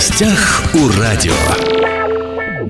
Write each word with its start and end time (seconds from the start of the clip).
гостях 0.00 0.62
у 0.72 0.98
радио. 0.98 1.34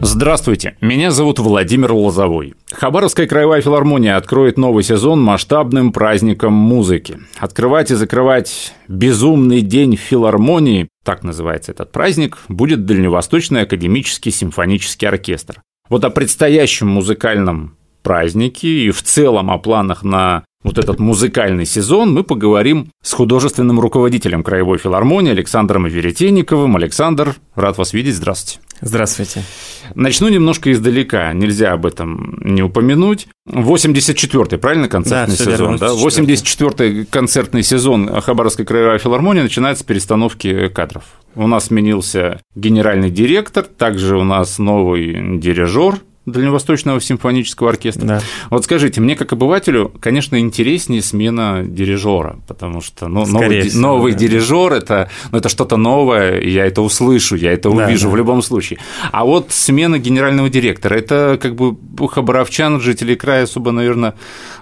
Здравствуйте, 0.02 0.76
меня 0.80 1.12
зовут 1.12 1.38
Владимир 1.38 1.92
Лозовой. 1.92 2.54
Хабаровская 2.72 3.28
краевая 3.28 3.62
филармония 3.62 4.16
откроет 4.16 4.58
новый 4.58 4.82
сезон 4.82 5.22
масштабным 5.22 5.92
праздником 5.92 6.52
музыки. 6.52 7.20
Открывать 7.38 7.92
и 7.92 7.94
закрывать 7.94 8.74
«Безумный 8.88 9.60
день 9.60 9.94
филармонии», 9.94 10.88
так 11.04 11.22
называется 11.22 11.70
этот 11.70 11.92
праздник, 11.92 12.38
будет 12.48 12.84
Дальневосточный 12.84 13.62
академический 13.62 14.32
симфонический 14.32 15.06
оркестр. 15.06 15.62
Вот 15.88 16.04
о 16.04 16.10
предстоящем 16.10 16.88
музыкальном 16.88 17.76
празднике 18.02 18.86
и 18.86 18.90
в 18.90 19.04
целом 19.04 19.52
о 19.52 19.58
планах 19.58 20.02
на 20.02 20.42
вот 20.62 20.78
этот 20.78 20.98
музыкальный 20.98 21.64
сезон 21.64 22.12
мы 22.12 22.22
поговорим 22.22 22.90
с 23.02 23.12
художественным 23.12 23.80
руководителем 23.80 24.42
Краевой 24.42 24.78
филармонии 24.78 25.32
Александром 25.32 25.86
Веретенниковым. 25.86 26.76
Александр, 26.76 27.36
рад 27.54 27.78
вас 27.78 27.92
видеть, 27.92 28.16
здравствуйте. 28.16 28.60
Здравствуйте. 28.82 29.42
Начну 29.94 30.28
немножко 30.28 30.72
издалека, 30.72 31.32
нельзя 31.32 31.72
об 31.72 31.86
этом 31.86 32.38
не 32.42 32.62
упомянуть. 32.62 33.28
84-й, 33.48 34.58
правильно, 34.58 34.88
концертный 34.88 35.36
да, 35.36 35.44
сезон? 35.44 35.76
Да? 35.76 35.88
84-й 35.88 37.04
концертный 37.06 37.62
сезон 37.62 38.20
Хабаровской 38.20 38.64
краевой 38.64 38.98
филармонии 38.98 39.42
начинается 39.42 39.82
с 39.82 39.86
перестановки 39.86 40.68
кадров. 40.68 41.04
У 41.34 41.46
нас 41.46 41.66
сменился 41.66 42.40
генеральный 42.54 43.10
директор, 43.10 43.64
также 43.64 44.16
у 44.18 44.24
нас 44.24 44.58
новый 44.58 45.38
дирижер, 45.38 46.00
Дальневосточного 46.30 47.00
симфонического 47.00 47.70
оркестра. 47.70 48.06
Да. 48.06 48.20
Вот 48.50 48.64
скажите, 48.64 49.00
мне 49.00 49.16
как 49.16 49.32
обывателю, 49.32 49.92
конечно, 50.00 50.38
интереснее 50.38 51.02
смена 51.02 51.62
дирижера, 51.64 52.38
потому 52.46 52.80
что 52.80 53.08
ну, 53.08 53.26
новый, 53.26 53.62
всего, 53.62 53.80
новый 53.80 54.12
да. 54.12 54.18
дирижер 54.18 54.72
это, 54.72 55.10
ну, 55.30 55.38
это 55.38 55.48
что-то 55.48 55.76
новое, 55.76 56.40
я 56.40 56.66
это 56.66 56.82
услышу, 56.82 57.36
я 57.36 57.52
это 57.52 57.70
увижу 57.70 58.08
да, 58.08 58.12
в 58.12 58.16
любом 58.16 58.42
случае. 58.42 58.78
А 59.12 59.24
вот 59.24 59.50
смена 59.50 59.98
генерального 59.98 60.48
директора, 60.48 60.94
это 60.94 61.38
как 61.40 61.56
бы 61.56 61.76
хабаровчан, 62.08 62.80
жителей 62.80 63.16
края 63.16 63.44
особо, 63.44 63.70
наверное, 63.72 64.14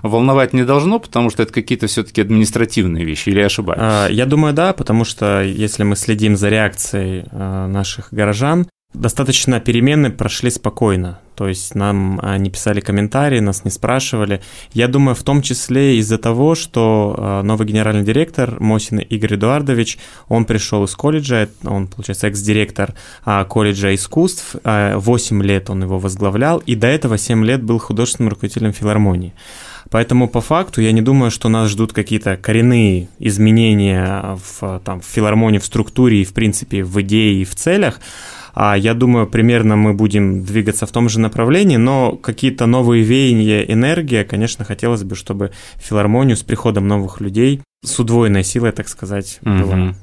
волновать 0.03 0.53
не 0.53 0.65
должно, 0.65 0.98
потому 0.98 1.31
что 1.31 1.43
это 1.43 1.53
какие-то 1.53 1.87
все-таки 1.87 2.21
административные 2.21 3.05
вещи, 3.05 3.28
или 3.28 3.41
я 3.41 3.47
ошибаюсь? 3.47 3.81
А, 3.83 4.09
я 4.09 4.27
думаю, 4.27 4.55
да, 4.55 4.73
потому 4.73 5.05
что 5.05 5.43
если 5.43 5.83
мы 5.83 5.97
следим 5.97 6.37
за 6.37 6.48
реакцией 6.48 7.25
а, 7.33 7.67
наших 7.67 8.09
горожан, 8.12 8.67
достаточно 8.99 9.61
перемены 9.61 10.11
прошли 10.11 10.51
спокойно. 10.51 11.21
То 11.35 11.47
есть 11.47 11.77
нам 11.77 12.21
не 12.39 12.51
писали 12.51 12.81
комментарии, 12.81 13.39
нас 13.39 13.65
не 13.65 13.71
спрашивали. 13.71 14.41
Я 14.73 14.89
думаю, 14.89 15.15
в 15.15 15.23
том 15.23 15.41
числе 15.41 15.97
из-за 15.99 16.19
того, 16.19 16.57
что 16.57 17.15
а, 17.17 17.43
новый 17.45 17.65
генеральный 17.65 18.03
директор 18.03 18.61
Мосин 18.61 18.99
Игорь 18.99 19.37
Эдуардович, 19.37 19.99
он 20.29 20.47
пришел 20.47 20.83
из 20.83 20.97
колледжа, 20.97 21.49
он, 21.63 21.87
получается, 21.87 22.27
экс-директор 22.27 22.95
а, 23.25 23.45
колледжа 23.45 23.95
искусств, 23.95 24.57
8 24.65 25.43
лет 25.45 25.71
он 25.71 25.85
его 25.85 26.01
возглавлял, 26.01 26.59
и 26.59 26.75
до 26.75 26.89
этого 26.89 27.19
7 27.19 27.45
лет 27.45 27.62
был 27.62 27.79
художественным 27.79 28.31
руководителем 28.31 28.73
филармонии. 28.73 29.33
Поэтому 29.91 30.29
по 30.29 30.41
факту 30.41 30.83
я 30.83 30.93
не 30.93 31.03
думаю, 31.03 31.31
что 31.31 31.49
нас 31.49 31.71
ждут 31.71 31.93
какие-то 31.93 32.37
коренные 32.37 33.09
изменения 33.19 34.39
в, 34.61 34.81
там, 34.85 35.01
в 35.01 35.07
филармонии, 35.07 35.59
в 35.59 35.65
структуре 35.65 36.23
и, 36.23 36.25
в 36.25 36.35
принципе, 36.35 36.83
в 36.83 37.01
идее 37.01 37.41
и 37.41 37.45
в 37.45 37.55
целях. 37.55 38.01
А 38.55 38.77
я 38.77 38.95
думаю, 38.95 39.27
примерно 39.27 39.77
мы 39.77 39.95
будем 39.95 40.45
двигаться 40.45 40.87
в 40.87 40.93
том 40.93 41.09
же 41.09 41.21
направлении, 41.21 41.77
но 41.77 42.13
какие-то 42.13 42.67
новые 42.67 43.03
веяния, 43.03 43.63
энергия, 43.63 44.25
конечно, 44.25 44.65
хотелось 44.65 45.05
бы, 45.05 45.15
чтобы 45.15 45.53
филармонию 45.77 46.37
с 46.37 46.43
приходом 46.43 46.89
новых 46.89 47.21
людей 47.21 47.61
с 47.85 47.99
удвоенной 47.99 48.45
силой, 48.45 48.73
так 48.73 48.89
сказать, 48.89 49.39
угу. 49.43 49.59
была. 49.59 49.95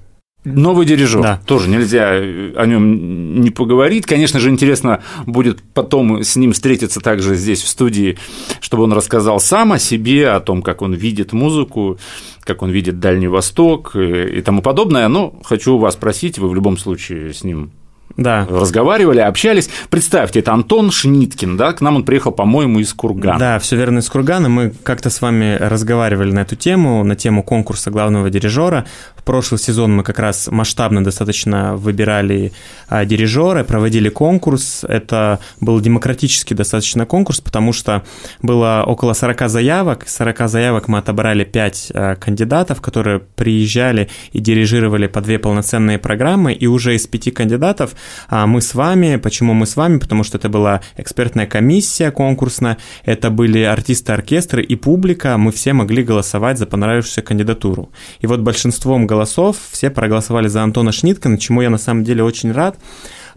Новый 0.46 0.86
дирижер. 0.86 1.22
Да. 1.24 1.42
Тоже 1.48 1.70
нельзя 1.70 2.12
о 2.12 2.66
нем 2.68 3.42
не 3.42 3.50
поговорить. 3.50 4.06
Конечно 4.06 4.40
же, 4.40 4.52
интересно 4.52 5.02
будет 5.26 5.64
потом 5.74 6.22
с 6.24 6.36
ним 6.36 6.54
встретиться 6.54 7.02
также 7.02 7.36
здесь, 7.36 7.64
в 7.64 7.68
студии, 7.68 8.20
чтобы 8.62 8.84
он 8.84 8.94
рассказал 8.94 9.40
сам 9.40 9.74
о 9.74 9.80
себе, 9.80 10.30
о 10.30 10.40
том, 10.40 10.62
как 10.62 10.84
он 10.84 10.94
видит 10.94 11.34
музыку, 11.34 11.98
как 12.42 12.62
он 12.62 12.70
видит 12.70 13.00
Дальний 13.00 13.28
Восток 13.28 13.96
и 13.96 14.40
тому 14.42 14.62
подобное. 14.62 15.08
Но 15.08 15.34
хочу 15.44 15.80
вас 15.80 15.96
спросить, 15.96 16.38
вы 16.38 16.48
в 16.48 16.54
любом 16.54 16.78
случае 16.78 17.34
с 17.34 17.44
ним 17.44 17.72
да. 18.18 18.48
разговаривали, 18.50 19.20
общались. 19.20 19.70
Представьте, 19.90 20.40
это 20.40 20.54
Антон 20.54 20.92
Шниткин, 20.92 21.58
да, 21.58 21.74
к 21.74 21.82
нам 21.82 21.98
он 21.98 22.04
приехал, 22.04 22.32
по-моему, 22.32 22.80
из 22.80 22.94
Кургана. 22.94 23.40
Да, 23.40 23.60
все 23.60 23.76
верно, 23.76 24.00
из 24.00 24.10
Кургана. 24.10 24.50
Мы 24.50 24.74
как-то 24.84 25.10
с 25.10 25.22
вами 25.22 25.58
разговаривали 25.60 26.32
на 26.32 26.40
эту 26.40 26.56
тему, 26.56 27.04
на 27.04 27.16
тему 27.16 27.44
конкурса 27.44 27.92
главного 27.92 28.30
дирижера. 28.30 28.86
В 29.16 29.24
прошлый 29.24 29.60
сезон 29.60 29.96
мы 29.96 30.04
как 30.04 30.20
раз 30.20 30.48
масштабно 30.50 31.04
достаточно 31.04 31.76
выбирали 31.76 32.54
а, 32.88 33.06
дирижера, 33.06 33.64
проводили 33.64 34.10
конкурс. 34.10 34.86
Это 34.88 35.40
был 35.60 35.80
демократический 35.82 36.54
достаточно 36.54 37.06
конкурс, 37.06 37.42
потому 37.42 37.74
что 37.74 38.04
было 38.42 38.84
около 38.86 39.14
40 39.14 39.50
заявок. 39.50 40.08
40 40.08 40.50
заявок 40.50 40.88
мы 40.88 41.00
отобрали 41.00 41.44
5 41.44 41.92
а, 41.94 42.16
кандидатов, 42.16 42.82
которые 42.82 43.20
приезжали 43.20 44.10
и 44.32 44.40
дирижировали 44.40 45.08
по 45.08 45.22
две 45.22 45.40
полноценные 45.40 45.98
программы, 45.98 46.54
и 46.54 46.68
уже 46.68 46.96
из 46.96 47.08
пяти 47.08 47.32
кандидатов 47.32 47.96
а 48.28 48.48
мы 48.48 48.62
с 48.62 48.74
вами. 48.74 49.18
Почему 49.18 49.54
мы 49.54 49.66
с 49.66 49.76
вами? 49.76 50.00
Потому 50.00 50.24
что 50.24 50.38
это 50.38 50.50
была 50.50 50.82
экспертная 50.98 51.48
комиссия 51.48 52.12
конкурсная, 52.12 52.78
это 53.04 53.30
были 53.30 53.60
артисты 53.60 54.14
оркестра 54.14 54.62
и 54.62 54.76
публика, 54.76 55.38
мы 55.38 55.52
все 55.52 55.74
могли 55.74 56.04
голосовать 56.04 56.58
за 56.58 56.66
понравившуюся 56.66 57.22
кандидатуру. 57.22 57.92
И 58.20 58.28
вот 58.28 58.40
большинством 58.42 59.08
голосов 59.08 59.58
все 59.72 59.90
проголосовали 59.90 60.48
за 60.48 60.64
Антона 60.64 60.92
Шниткина, 60.92 61.38
чему 61.38 61.62
я 61.62 61.70
на 61.70 61.78
самом 61.78 62.04
деле 62.04 62.24
очень 62.24 62.52
рад 62.52 62.78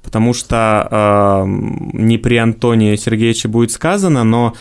потому 0.02 0.32
что 0.32 0.88
э, 0.90 1.44
не 1.46 2.18
при 2.18 2.36
Антоне 2.36 2.96
Сергеевиче 2.96 3.48
будет 3.48 3.72
сказано, 3.72 4.24
но 4.24 4.54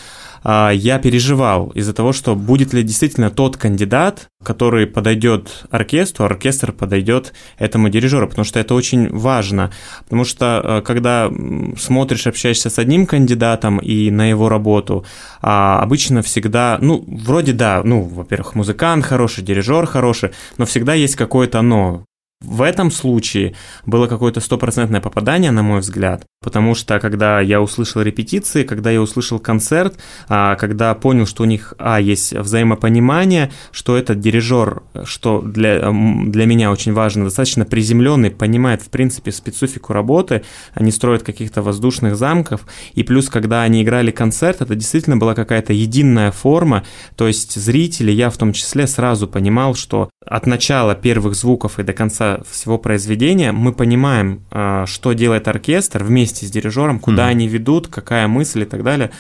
я 0.48 0.98
переживал 1.00 1.72
из-за 1.72 1.94
того, 1.94 2.14
что 2.14 2.36
будет 2.36 2.74
ли 2.74 2.82
действительно 2.82 3.30
тот 3.30 3.58
кандидат, 3.58 4.30
который 4.44 4.88
подойдет 4.88 5.66
оркестру, 5.72 6.24
а 6.24 6.28
оркестр 6.28 6.72
подойдет 6.72 7.34
этому 7.58 7.90
дирижеру, 7.90 8.30
потому 8.30 8.46
что 8.46 8.60
это 8.60 8.74
очень 8.74 9.10
важно. 9.10 9.72
Потому 10.04 10.24
что 10.24 10.62
а, 10.64 10.82
когда 10.82 11.30
смотришь, 11.78 12.28
общаешься 12.28 12.70
с 12.70 12.80
одним 12.80 13.06
кандидатом 13.06 13.80
и 13.80 14.10
на 14.10 14.30
его 14.30 14.48
работу, 14.48 15.06
обычно 15.42 16.22
всегда, 16.22 16.78
ну, 16.82 17.04
вроде 17.08 17.52
да, 17.52 17.82
ну, 17.84 18.02
во-первых, 18.02 18.56
музыкант 18.56 19.06
хороший, 19.06 19.44
дирижер 19.44 19.86
хороший, 19.86 20.32
но 20.58 20.66
всегда 20.66 20.94
есть 20.94 21.16
какое-то 21.16 21.62
но. 21.62 22.07
В 22.40 22.62
этом 22.62 22.92
случае 22.92 23.56
было 23.88 24.06
какое-то 24.06 24.42
стопроцентное 24.42 25.02
попадание, 25.02 25.50
на 25.50 25.64
мой 25.64 25.80
взгляд, 25.80 26.26
потому 26.40 26.76
что 26.76 27.00
когда 27.00 27.42
я 27.42 27.60
услышал 27.60 28.04
репетиции, 28.04 28.64
когда 28.64 28.92
я 28.92 29.02
услышал 29.02 29.40
концерт, 29.40 29.98
а, 30.30 30.56
когда 30.56 30.94
понял, 30.94 31.26
что 31.26 31.44
у 31.44 31.46
них, 31.48 31.74
а, 31.80 32.00
есть 32.00 32.34
взаимопонимание, 32.34 33.52
что 33.72 33.98
этот 33.98 34.20
дирижер, 34.20 34.84
что 35.04 35.42
для, 35.42 35.92
для 35.92 36.46
меня 36.46 36.72
очень 36.72 36.94
важно, 36.94 37.24
достаточно 37.24 37.66
приземленный, 37.66 38.30
понимает, 38.30 38.84
в 38.84 38.90
принципе, 38.90 39.32
специфику 39.32 39.94
работы, 39.94 40.44
они 40.76 40.92
строят 40.92 41.24
каких-то 41.24 41.64
воздушных 41.64 42.16
замков, 42.16 42.68
и 42.94 43.02
плюс, 43.02 43.30
когда 43.30 43.64
они 43.64 43.82
играли 43.82 44.12
концерт, 44.12 44.62
это 44.62 44.76
действительно 44.76 45.18
была 45.18 45.34
какая-то 45.34 45.74
единая 45.74 46.32
форма, 46.32 46.84
то 47.16 47.26
есть 47.28 47.56
зрители, 47.56 48.12
я 48.12 48.30
в 48.30 48.38
том 48.38 48.54
числе, 48.54 48.86
сразу 48.86 49.28
понимал, 49.28 49.74
что 49.74 50.12
от 50.30 50.46
начала 50.46 50.96
первых 50.96 51.36
звуков 51.36 51.80
и 51.80 51.84
до 51.84 51.94
конца 51.94 52.40
всего 52.50 52.78
произведения 52.78 53.52
мы 53.52 53.74
понимаем, 53.74 54.42
а, 54.52 54.86
что 54.86 55.14
делает 55.14 55.48
оркестр 55.48 56.04
вместе 56.04 56.46
с 56.46 56.52
дирижером, 56.52 57.00
куда 57.00 57.28
mm-hmm. 57.28 57.32
они 57.32 57.48
ведут, 57.48 57.88
какая 57.88 58.28
мысль 58.28 58.64
и 58.64 58.66
так 58.66 58.84
далее. 58.84 59.12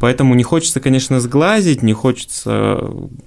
Поэтому 0.00 0.34
не 0.34 0.42
хочется, 0.42 0.80
конечно, 0.80 1.20
сглазить, 1.20 1.82
не 1.82 1.92
хочется 1.92 2.80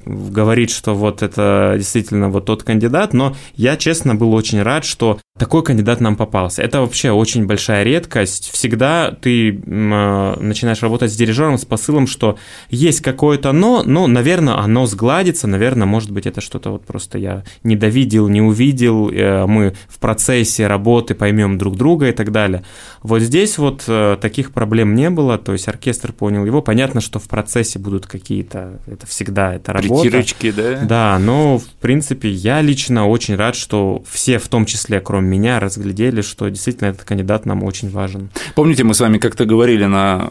говорить, 0.05 0.71
что 0.71 0.93
вот 0.93 1.21
это 1.21 1.75
действительно 1.77 2.29
вот 2.29 2.45
тот 2.45 2.63
кандидат, 2.63 3.13
но 3.13 3.35
я, 3.55 3.77
честно, 3.77 4.15
был 4.15 4.33
очень 4.33 4.61
рад, 4.61 4.85
что 4.85 5.19
такой 5.37 5.63
кандидат 5.63 6.01
нам 6.01 6.15
попался. 6.15 6.63
Это 6.63 6.81
вообще 6.81 7.11
очень 7.11 7.45
большая 7.45 7.83
редкость. 7.83 8.49
Всегда 8.51 9.11
ты 9.11 9.51
э, 9.51 10.35
начинаешь 10.39 10.81
работать 10.81 11.11
с 11.11 11.15
дирижером 11.15 11.57
с 11.57 11.65
посылом, 11.65 12.07
что 12.07 12.37
есть 12.69 13.01
какое-то 13.01 13.51
но, 13.51 13.83
но, 13.83 14.07
наверное, 14.07 14.55
оно 14.55 14.85
сгладится, 14.85 15.47
наверное, 15.47 15.87
может 15.87 16.11
быть, 16.11 16.25
это 16.25 16.41
что-то 16.41 16.71
вот 16.71 16.85
просто 16.85 17.17
я 17.17 17.43
не 17.63 17.75
довидел, 17.75 18.27
не 18.27 18.41
увидел, 18.41 19.09
э, 19.09 19.45
мы 19.45 19.75
в 19.87 19.99
процессе 19.99 20.67
работы 20.67 21.15
поймем 21.15 21.57
друг 21.57 21.75
друга 21.75 22.09
и 22.09 22.11
так 22.11 22.31
далее. 22.31 22.63
Вот 23.03 23.21
здесь 23.21 23.57
вот 23.57 23.83
э, 23.87 24.17
таких 24.19 24.53
проблем 24.53 24.95
не 24.95 25.09
было, 25.09 25.37
то 25.37 25.53
есть 25.53 25.67
оркестр 25.67 26.13
понял 26.13 26.45
его 26.45 26.56
всего. 26.57 26.61
Понятно, 26.61 27.01
что 27.01 27.19
в 27.19 27.27
процессе 27.27 27.79
будут 27.79 28.05
какие-то, 28.05 28.79
это 28.87 29.05
всегда, 29.05 29.53
это 29.53 29.73
работа. 29.73 30.03
Притирочки, 30.03 30.51
да? 30.51 30.79
Да, 30.83 31.19
но, 31.19 31.59
в 31.59 31.65
принципе, 31.81 32.29
я 32.29 32.61
лично 32.61 33.07
очень 33.07 33.35
рад, 33.35 33.55
что 33.55 34.03
все, 34.09 34.37
в 34.37 34.47
том 34.47 34.65
числе, 34.65 34.99
кроме 34.99 35.27
меня, 35.27 35.59
разглядели, 35.59 36.21
что 36.21 36.49
действительно 36.49 36.89
этот 36.89 37.03
кандидат 37.03 37.45
нам 37.45 37.63
очень 37.63 37.89
важен. 37.89 38.29
Помните, 38.55 38.83
мы 38.83 38.93
с 38.93 38.99
вами 38.99 39.17
как-то 39.17 39.45
говорили 39.45 39.85
на 39.85 40.29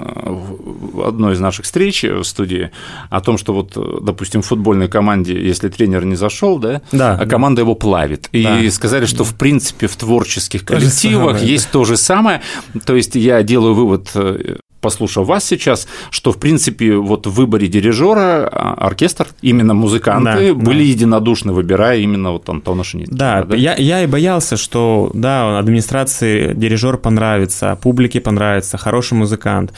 одной 1.05 1.35
из 1.35 1.41
наших 1.41 1.65
встреч 1.65 2.03
в 2.05 2.25
студии 2.25 2.71
о 3.11 3.21
том, 3.21 3.39
что 3.39 3.55
вот, 3.55 3.77
допустим, 4.05 4.43
в 4.43 4.47
футбольной 4.47 4.89
команде, 4.89 5.35
если 5.41 5.69
тренер 5.69 6.05
не 6.05 6.17
зашел, 6.17 6.59
да, 6.59 6.83
да 6.93 7.17
а 7.21 7.27
команда 7.27 7.63
его 7.63 7.75
плавит. 7.75 8.29
И 8.33 8.43
да, 8.43 8.71
сказали, 8.71 9.07
что, 9.07 9.25
в 9.25 9.35
принципе, 9.35 9.87
в 9.87 9.97
творческих 9.97 10.65
коллективах 10.65 11.39
то 11.39 11.45
есть 11.45 11.71
то 11.71 11.85
же 11.85 11.97
самое. 11.97 12.43
То 12.85 12.95
есть 12.97 13.15
я 13.15 13.43
делаю 13.43 13.75
вывод 13.75 14.11
э, 14.15 14.57
послушав 14.87 15.27
вас 15.27 15.45
сейчас, 15.45 15.89
что, 16.11 16.31
в 16.31 16.37
принципе, 16.37 16.95
вот 16.95 17.27
в 17.27 17.31
выборе 17.31 17.67
дирижера 17.67 18.49
а, 18.53 18.75
оркестр, 18.87 19.27
именно 19.43 19.75
музыканты, 19.75 20.55
да, 20.55 20.55
были 20.55 20.85
да. 20.85 20.91
единодушны, 20.91 21.53
выбирая 21.53 21.99
именно 21.99 22.31
вот 22.31 22.49
Антона 22.49 22.85
Шниткина. 22.85 23.19
Да, 23.19 23.43
да? 23.43 23.57
Я, 23.57 23.75
я 23.75 24.05
и 24.05 24.07
боялся, 24.07 24.57
что, 24.57 25.11
да, 25.15 25.59
администрации 25.59 26.55
дирижер 26.55 26.99
понравится, 26.99 27.77
публике 27.83 28.21
понравится, 28.21 28.79
хороший 28.79 29.15
музыкант 29.15 29.73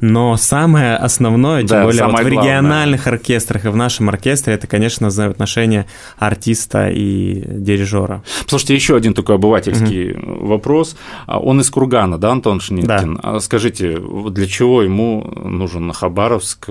но 0.00 0.36
самое 0.36 0.96
основное, 0.96 1.60
тем 1.60 1.68
да, 1.68 1.84
более 1.84 2.06
вот 2.06 2.20
в 2.20 2.26
региональных 2.26 3.02
главное. 3.02 3.18
оркестрах 3.18 3.64
и 3.64 3.68
в 3.68 3.76
нашем 3.76 4.08
оркестре, 4.08 4.54
это, 4.54 4.66
конечно, 4.66 5.08
взаимоотношения 5.08 5.86
артиста 6.16 6.88
и 6.88 7.42
дирижера. 7.46 8.22
Слушайте, 8.46 8.74
еще 8.74 8.96
один 8.96 9.14
такой 9.14 9.34
обывательский 9.36 10.12
угу. 10.12 10.46
вопрос. 10.46 10.96
А 11.26 11.40
он 11.40 11.60
из 11.60 11.70
Кургана, 11.70 12.18
да, 12.18 12.30
Антон 12.30 12.60
Шниткин? 12.60 13.14
Да. 13.16 13.20
А 13.22 13.40
скажите, 13.40 13.98
для 13.98 14.46
чего 14.46 14.82
ему 14.82 15.32
нужен 15.44 15.92
Хабаровск 15.92 16.68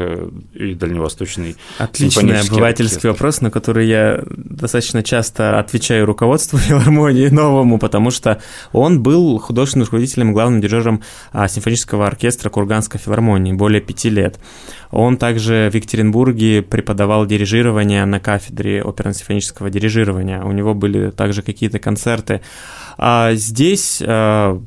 и 0.53 0.73
Дальневосточный 0.73 1.57
Отличный 1.77 2.39
обывательский 2.39 2.95
оркестр? 2.95 3.09
вопрос, 3.09 3.41
на 3.41 3.51
который 3.51 3.87
я 3.87 4.23
достаточно 4.27 5.03
часто 5.03 5.59
отвечаю 5.59 6.05
руководству 6.05 6.57
филармонии 6.59 7.27
новому, 7.27 7.77
потому 7.77 8.09
что 8.11 8.41
он 8.71 9.03
был 9.03 9.37
художественным 9.39 9.85
руководителем, 9.85 10.31
главным 10.31 10.61
дирижером 10.61 11.03
а, 11.33 11.47
симфонического 11.47 12.07
оркестра 12.07 12.49
Курганской 12.49 12.99
филармонии 12.99 13.16
филармонии 13.17 13.53
более 13.53 13.81
пяти 13.81 14.09
лет. 14.09 14.39
Он 14.91 15.17
также 15.17 15.69
в 15.71 15.75
Екатеринбурге 15.75 16.61
преподавал 16.61 17.25
дирижирование 17.25 18.05
на 18.05 18.19
кафедре 18.19 18.81
оперно-симфонического 18.81 19.69
дирижирования. 19.69 20.41
У 20.43 20.51
него 20.51 20.73
были 20.73 21.11
также 21.11 21.41
какие-то 21.41 21.79
концерты. 21.79 22.41
А 22.97 23.33
здесь 23.33 24.01
э, 24.01 24.59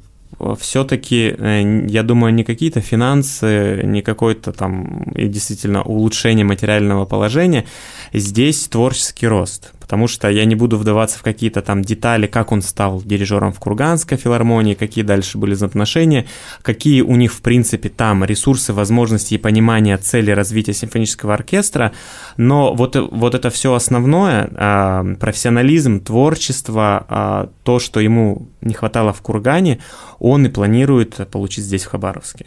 все-таки, 0.59 1.35
э, 1.39 1.87
я 1.89 2.03
думаю, 2.03 2.35
не 2.35 2.45
какие-то 2.45 2.81
финансы, 2.81 3.81
не 3.85 4.03
какое-то 4.03 4.53
там 4.53 5.03
и 5.15 5.29
действительно 5.29 5.83
улучшение 5.83 6.45
материального 6.45 7.07
положения, 7.07 7.65
здесь 8.13 8.69
творческий 8.69 9.29
рост 9.29 9.73
потому 9.91 10.07
что 10.07 10.29
я 10.29 10.45
не 10.45 10.55
буду 10.55 10.79
вдаваться 10.79 11.19
в 11.19 11.23
какие-то 11.23 11.63
там 11.63 11.83
детали, 11.83 12.29
как 12.29 12.53
он 12.53 12.63
стал 12.63 13.03
дирижером 13.03 13.53
в 13.53 13.59
Курганской 13.59 14.17
филармонии, 14.17 14.75
какие 14.75 15.03
дальше 15.03 15.37
были 15.37 15.55
взаимоотношения, 15.55 16.27
какие 16.63 17.01
у 17.01 17.17
них, 17.17 17.33
в 17.33 17.43
принципе, 17.43 17.89
там 17.89 18.25
ресурсы, 18.25 18.73
возможности 18.73 19.35
и 19.35 19.39
понимание 19.39 19.97
цели 19.97 20.31
развития 20.31 20.75
симфонического 20.75 21.35
оркестра, 21.35 21.91
но 22.37 22.73
вот, 22.73 22.95
вот 22.95 23.35
это 23.35 23.51
все 23.51 23.75
основное, 23.75 24.49
а, 24.55 25.05
профессионализм, 25.19 25.99
творчество, 25.99 27.05
а, 27.09 27.49
то, 27.65 27.81
что 27.81 27.99
ему 27.99 28.47
не 28.61 28.75
хватало 28.75 29.13
в 29.13 29.21
Кургане, 29.23 29.81
он 30.21 30.47
и 30.47 30.51
планирует 30.51 31.29
получить 31.33 31.65
здесь, 31.65 31.83
в 31.83 31.89
Хабаровске. 31.89 32.47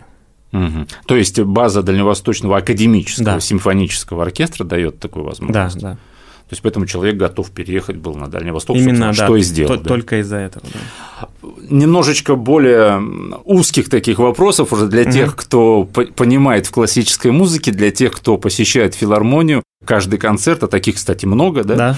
Угу. 0.54 0.88
То 1.08 1.18
есть 1.18 1.42
база 1.42 1.84
Дальневосточного 1.84 2.60
академического 2.60 3.26
да. 3.26 3.40
симфонического 3.42 4.24
оркестра 4.24 4.64
дает 4.64 5.00
такую 5.00 5.26
возможность. 5.26 5.82
Да, 5.82 5.90
да. 5.90 5.98
То 6.54 6.56
есть 6.56 6.62
поэтому 6.62 6.86
человек 6.86 7.16
готов 7.16 7.50
переехать 7.50 7.96
был 7.96 8.14
на 8.14 8.28
Дальний 8.28 8.52
Восток, 8.52 8.78
Именно, 8.78 9.08
да, 9.08 9.14
что 9.14 9.36
и 9.36 9.42
сделал. 9.42 9.76
да? 9.76 9.90
Только 9.90 10.20
из-за 10.20 10.36
этого. 10.36 10.64
Да. 10.72 11.28
Немножечко 11.68 12.36
более 12.36 13.02
узких 13.44 13.90
таких 13.90 14.20
вопросов 14.20 14.72
уже 14.72 14.86
для 14.86 15.02
угу. 15.02 15.12
тех, 15.12 15.36
кто 15.36 15.86
понимает 16.16 16.68
в 16.68 16.72
классической 16.72 17.32
музыке, 17.32 17.72
для 17.72 17.90
тех, 17.90 18.12
кто 18.12 18.38
посещает 18.38 18.94
филармонию 18.94 19.64
каждый 19.86 20.20
концерт, 20.20 20.64
а 20.64 20.68
таких, 20.68 20.96
кстати, 20.96 21.26
много, 21.26 21.64
да? 21.64 21.76
Да. 21.76 21.98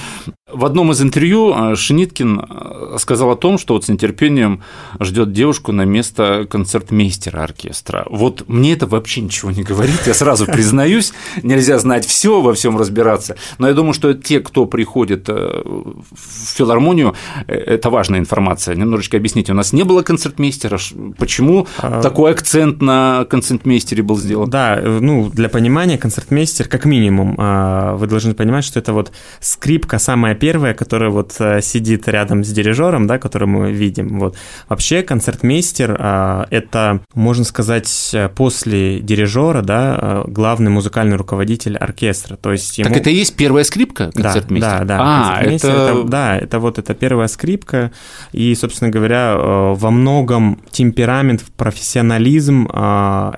В 0.52 0.64
одном 0.64 0.92
из 0.92 1.02
интервью 1.02 1.54
э, 1.54 1.76
Шениткин 1.76 2.40
э, 2.40 2.98
сказал 3.00 3.32
о 3.32 3.36
том, 3.36 3.58
что 3.58 3.74
вот 3.74 3.86
с 3.86 3.90
нетерпением 3.90 4.62
ждет 5.00 5.34
девушку 5.34 5.72
на 5.72 5.86
место 5.86 6.48
концертмейстера 6.50 7.42
оркестра. 7.42 8.06
Вот 8.10 8.46
мне 8.48 8.74
это 8.74 8.86
вообще 8.86 9.22
ничего 9.22 9.52
не 9.52 9.64
говорит, 9.64 10.02
я 10.06 10.14
сразу 10.14 10.46
признаюсь, 10.46 11.14
нельзя 11.42 11.80
знать 11.80 12.06
все, 12.06 12.42
во 12.42 12.54
всем 12.54 12.78
разбираться, 12.78 13.36
но 13.58 13.68
я 13.68 13.74
думаю, 13.74 13.94
что 13.94 14.14
те, 14.14 14.40
кто 14.40 14.66
приходит 14.66 15.26
э, 15.30 15.34
в 15.34 16.56
филармонию, 16.56 17.16
это 17.48 17.90
важная 17.90 18.20
информация. 18.20 18.76
Немножечко 18.76 19.18
объясните, 19.18 19.52
у 19.52 19.56
нас 19.56 19.74
не 19.74 19.84
было 19.84 20.04
концертмейстера, 20.04 20.80
почему 21.18 21.68
а... 21.80 22.02
такой 22.02 22.32
акцент 22.32 22.82
на 22.82 23.26
концертмейстере 23.30 24.04
был 24.04 24.18
сделан? 24.18 24.50
Да, 24.50 24.80
ну, 24.84 25.30
для 25.30 25.50
понимания, 25.50 25.98
концертмейстер 25.98 26.68
как 26.68 26.86
минимум 26.86 27.36
а, 27.40 27.75
вы 27.96 28.08
должны 28.08 28.34
понимать, 28.34 28.64
что 28.64 28.80
это 28.80 28.94
вот 28.94 29.12
скрипка 29.40 30.00
самая 30.00 30.36
первая, 30.36 30.74
которая 30.74 31.10
вот 31.10 31.36
э, 31.40 31.62
сидит 31.62 32.08
рядом 32.08 32.44
с 32.44 32.50
дирижером, 32.50 33.08
да, 33.08 33.18
которую 33.18 33.50
мы 33.50 33.72
видим. 33.72 34.20
Вот. 34.20 34.38
Вообще 34.70 35.02
концертмейстер 35.04 35.96
а,– 36.00 36.48
это, 36.50 37.02
можно 37.14 37.44
сказать, 37.46 38.12
э, 38.14 38.30
после 38.30 39.00
дирижера, 39.00 39.62
да, 39.62 39.98
э, 40.00 40.24
главный 40.28 40.72
музыкальный 40.72 41.18
руководитель 41.18 41.78
оркестра. 41.78 42.36
То 42.36 42.52
есть 42.52 42.78
ему... 42.78 42.90
Так 42.90 42.98
это 42.98 43.10
и 43.10 43.16
есть 43.16 43.36
первая 43.36 43.64
скрипка 43.64 44.12
концертмейстера? 44.12 44.80
Да, 44.80 44.86
да. 44.86 44.98
да. 44.98 45.38
А, 45.38 45.42
это... 45.42 45.68
это... 45.68 46.04
Да, 46.04 46.38
это 46.38 46.60
вот 46.60 46.80
это 46.80 46.94
первая 46.94 47.28
скрипка, 47.28 47.92
и, 48.32 48.56
собственно 48.56 48.90
говоря, 48.92 49.36
во 49.38 49.92
многом 49.92 50.62
темперамент, 50.72 51.44
профессионализм 51.58 52.68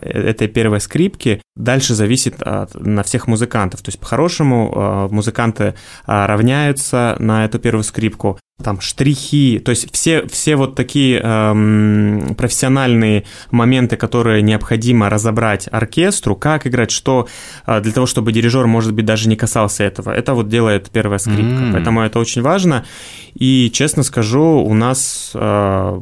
этой 0.02 0.48
первой 0.48 0.82
скрипки 0.82 1.42
дальше 1.56 1.96
зависит 1.96 2.42
от, 2.42 2.76
на 2.76 3.04
всех 3.04 3.28
музыкантов. 3.28 3.82
То 3.82 3.90
есть, 3.90 4.00
по-хорошему, 4.00 4.27
э, 4.30 5.08
музыканты 5.14 5.64
э, 5.64 5.74
равняются 6.26 7.16
на 7.20 7.46
эту 7.46 7.60
первую 7.60 7.84
скрипку. 7.84 8.40
Там 8.64 8.82
штрихи, 8.82 9.60
то 9.60 9.70
есть 9.70 9.94
все, 9.94 10.26
все 10.28 10.56
вот 10.56 10.74
такие 10.74 11.22
эм, 11.22 12.34
профессиональные 12.36 13.26
моменты, 13.52 13.98
которые 13.98 14.42
необходимо 14.42 15.12
разобрать 15.12 15.70
оркестру, 15.72 16.36
как 16.36 16.66
играть, 16.66 16.90
что 16.90 17.28
э, 17.68 17.80
для 17.82 17.92
того, 17.92 18.08
чтобы 18.08 18.32
дирижер, 18.32 18.66
может 18.66 18.94
быть, 18.94 19.06
даже 19.06 19.30
не 19.30 19.36
касался 19.36 19.84
этого. 19.84 20.12
Это 20.12 20.34
вот 20.34 20.50
делает 20.50 20.90
первая 20.90 21.20
скрипка. 21.20 21.44
Mm-hmm. 21.44 21.72
Поэтому 21.74 22.02
это 22.02 22.18
очень 22.18 22.42
важно. 22.42 22.84
И, 23.36 23.70
честно 23.72 24.02
скажу, 24.02 24.42
у 24.42 24.74
нас 24.74 25.32
э, 25.36 26.02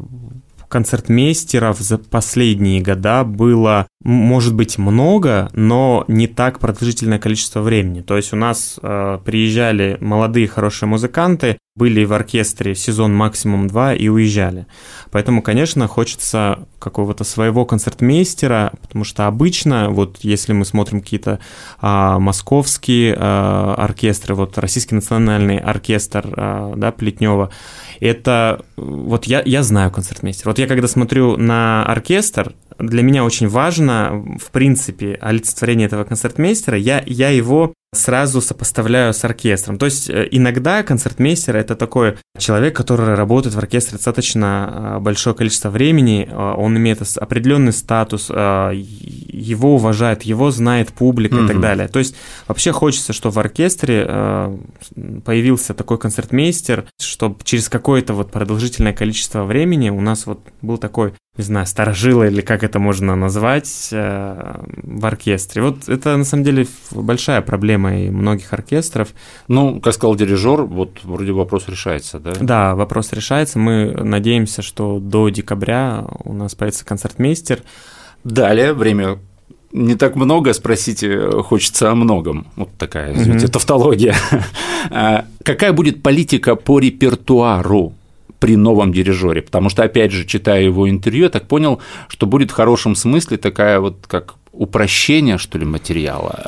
концертмейстеров 0.70 1.80
за 1.80 1.98
последние 1.98 2.82
года 2.82 3.24
было, 3.24 3.88
может 4.04 4.54
быть, 4.54 4.78
много, 4.78 5.50
но 5.54 6.06
не 6.08 6.28
так 6.28 6.60
продолжительное 6.60 7.20
количество 7.20 7.62
времени. 7.62 8.02
То 8.02 8.18
есть 8.18 8.34
у 8.34 8.36
нас 8.36 8.80
э, 8.82 9.20
приезжали 9.24 9.98
молодые 10.00 10.48
хорошие 10.48 10.90
музыканты, 10.90 11.58
были 11.76 12.06
в 12.06 12.14
оркестре 12.14 12.74
сезон 12.74 13.14
максимум 13.14 13.68
два 13.68 13.94
и 13.94 14.08
уезжали. 14.08 14.66
Поэтому, 15.12 15.42
конечно, 15.42 15.88
хочется 15.88 16.60
какого-то 16.80 17.26
своего 17.26 17.66
концертмейстера, 17.66 18.72
потому 18.82 19.04
что 19.04 19.28
обычно, 19.28 19.90
вот 19.90 20.20
если 20.22 20.54
мы 20.54 20.64
смотрим 20.64 21.02
какие-то 21.02 21.40
а, 21.82 22.18
московские 22.20 23.16
а, 23.18 23.76
оркестры, 23.78 24.36
вот 24.36 24.58
Российский 24.58 24.96
национальный 24.96 25.58
оркестр, 25.58 26.34
а, 26.38 26.74
да, 26.78 26.94
Плетнева, 26.94 27.52
это 28.00 28.64
вот 28.76 29.26
я, 29.26 29.42
я 29.46 29.64
знаю 29.64 29.92
концертмейстер. 29.92 30.48
Вот 30.48 30.60
я 30.60 30.68
когда 30.68 30.88
смотрю 30.88 31.38
на 31.38 31.86
оркестр, 31.86 32.54
для 32.80 33.04
меня 33.04 33.24
очень 33.24 33.48
важно, 33.48 34.24
в 34.40 34.52
принципе, 34.52 35.18
олицетворение 35.22 35.88
этого 35.88 36.04
концертмейстера, 36.04 36.78
я, 36.78 37.04
я 37.06 37.30
его 37.30 37.74
сразу 37.96 38.42
сопоставляю 38.42 39.14
с 39.14 39.24
оркестром. 39.24 39.78
То 39.78 39.86
есть 39.86 40.10
э, 40.10 40.28
иногда 40.32 40.84
концертмейстер– 40.84 41.56
это 41.58 41.76
такой 41.76 42.18
человек, 42.38 42.76
который 42.76 43.16
работает 43.16 43.56
в 43.56 43.58
оркестре 43.58 43.98
достаточно 43.98 44.98
э, 44.98 45.00
большое 45.00 45.36
количество 45.36 45.70
времени, 45.70 46.28
э, 46.30 46.36
он 46.36 46.78
имеет 46.78 47.02
определенный 47.18 47.74
статус, 47.74 48.30
его 48.30 49.76
уважает, 49.76 50.24
его 50.24 50.52
знает 50.52 50.90
публика 50.90 51.36
mm-hmm. 51.36 51.46
и 51.46 51.48
так 51.48 51.60
далее. 51.60 51.88
То 51.88 52.00
есть 52.00 52.16
вообще 52.48 52.72
хочется, 52.72 53.14
чтобы 53.14 53.36
в 53.36 53.40
оркестре 53.40 54.06
появился 55.24 55.74
такой 55.74 55.98
концертмейстер, 55.98 56.86
чтобы 57.00 57.38
через 57.44 57.70
какое-то 57.70 58.14
вот 58.14 58.32
продолжительное 58.32 58.94
количество 58.94 59.44
времени 59.44 59.90
у 59.90 60.02
нас 60.02 60.26
вот 60.26 60.42
был 60.62 60.78
такой 60.78 61.14
не 61.38 61.44
знаю, 61.44 61.66
старожила 61.68 62.28
или 62.28 62.42
как 62.42 62.64
это 62.64 62.80
можно 62.80 63.16
назвать 63.16 63.90
э, 63.92 64.62
в 64.84 65.06
оркестре. 65.06 65.62
Вот 65.62 65.90
это 65.90 66.16
на 66.16 66.24
самом 66.24 66.44
деле 66.44 66.66
большая 66.92 67.42
проблема 67.42 68.00
и 68.00 68.10
многих 68.10 68.54
оркестров. 68.54 69.10
Ну, 69.48 69.82
как 69.82 69.94
сказал 69.94 70.16
дирижер, 70.16 70.62
вот 70.62 71.00
вроде 71.04 71.34
вопрос 71.34 71.68
решается, 71.68 72.20
да? 72.20 72.34
Да, 72.40 72.76
вопрос 72.76 73.12
решается. 73.12 73.60
Мы 73.60 73.92
надеемся, 73.92 74.62
что 74.62 75.00
до 75.00 75.28
декабря 75.30 76.06
у 76.24 76.32
нас 76.32 76.56
появится 76.56 76.86
концертмейстер. 76.86 77.64
Далее 78.24 78.74
время 78.74 79.20
не 79.74 79.96
так 79.96 80.16
много, 80.16 80.54
спросите, 80.54 81.30
хочется 81.44 81.92
о 81.92 81.96
многом. 81.96 82.48
Вот 82.56 82.70
такая, 82.78 83.14
извините, 83.14 83.48
mm-hmm. 83.48 83.52
тавтология. 83.52 84.16
А 84.92 85.26
какая 85.44 85.74
будет 85.74 86.04
политика 86.04 86.56
по 86.56 86.80
репертуару 86.80 87.94
при 88.46 88.58
новом 88.58 88.94
дирижере? 88.94 89.42
Потому 89.42 89.70
что, 89.70 89.82
опять 89.82 90.12
же, 90.12 90.24
читая 90.24 90.62
его 90.62 90.88
интервью, 90.88 91.24
я 91.24 91.30
так 91.30 91.48
понял, 91.48 91.82
что 92.08 92.28
будет 92.28 92.52
в 92.52 92.54
хорошем 92.54 92.96
смысле 92.96 93.38
такая 93.38 93.80
вот 93.80 94.06
как 94.06 94.36
упрощение, 94.52 95.40
что 95.40 95.58
ли, 95.58 95.66
материала? 95.66 96.44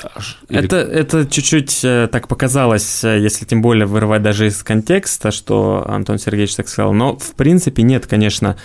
Или... 0.48 0.64
Это, 0.64 0.76
это 0.78 1.26
чуть-чуть 1.26 1.84
э, 1.84 2.08
так 2.12 2.28
показалось, 2.28 3.04
э, 3.04 3.20
если 3.20 3.46
тем 3.46 3.64
более 3.64 3.88
вырывать 3.88 4.22
даже 4.22 4.46
из 4.46 4.62
контекста, 4.62 5.32
что 5.32 5.84
Антон 5.90 6.20
Сергеевич 6.20 6.56
так 6.56 6.70
сказал. 6.70 6.94
Но, 6.94 7.18
в 7.18 7.34
принципе, 7.34 7.82
нет, 7.82 8.06
конечно. 8.06 8.58